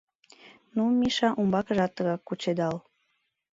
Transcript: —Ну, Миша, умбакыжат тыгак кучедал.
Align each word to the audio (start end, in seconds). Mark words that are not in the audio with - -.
—Ну, 0.75 0.81
Миша, 0.99 1.29
умбакыжат 1.39 1.91
тыгак 1.95 2.21
кучедал. 2.27 2.75